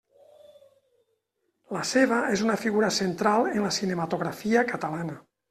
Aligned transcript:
La 1.77 1.83
seva 1.89 2.21
és 2.37 2.43
una 2.47 2.57
figura 2.63 2.91
central 2.97 3.47
en 3.53 3.61
la 3.69 3.73
cinematografia 3.81 4.67
catalana. 4.75 5.21